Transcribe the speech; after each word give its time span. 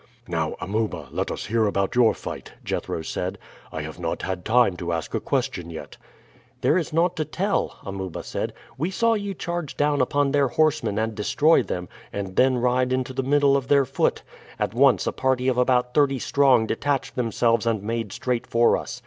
"Now, 0.27 0.55
Amuba, 0.59 1.09
let 1.11 1.29
us 1.29 1.45
hear 1.45 1.67
about 1.67 1.93
your 1.95 2.15
fight," 2.15 2.53
Jethro 2.63 3.03
said. 3.03 3.37
"I 3.71 3.83
have 3.83 3.99
not 3.99 4.23
had 4.23 4.43
time 4.43 4.75
to 4.77 4.91
ask 4.91 5.13
a 5.13 5.19
question 5.19 5.69
yet." 5.69 5.97
"There 6.61 6.75
is 6.75 6.91
naught 6.91 7.15
to 7.17 7.23
tell," 7.25 7.77
Amuba 7.85 8.23
said. 8.23 8.51
"We 8.79 8.89
saw 8.89 9.13
you 9.13 9.35
charge 9.35 9.77
down 9.77 10.01
upon 10.01 10.31
their 10.31 10.47
horsemen 10.47 10.97
and 10.97 11.13
destroy 11.13 11.61
them, 11.61 11.87
and 12.11 12.35
then 12.35 12.57
ride 12.57 12.91
into 12.91 13.13
the 13.13 13.21
middle 13.21 13.55
of 13.55 13.67
their 13.67 13.85
foot. 13.85 14.23
At 14.57 14.73
once 14.73 15.05
a 15.05 15.11
party 15.13 15.47
of 15.47 15.59
about 15.59 15.93
thirty 15.93 16.17
strong 16.17 16.65
detached 16.65 17.15
themselves 17.15 17.67
and 17.67 17.83
made 17.83 18.11
straight 18.11 18.47
for 18.47 18.77
us. 18.77 18.99